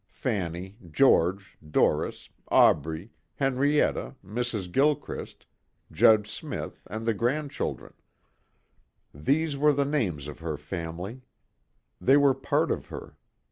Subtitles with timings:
[0.09, 4.71] Fanny, George, Doris, Aubrey, Henrietta, Mrs.
[4.71, 5.45] Gilchrist,
[5.91, 7.93] Judge Smith and the grandchildren.
[9.13, 11.21] These were the names of her family.
[11.99, 13.15] They were part of her.